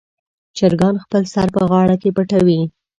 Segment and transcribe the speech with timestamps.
[0.57, 2.61] چرګان خپل سر په غاړه کې پټوي.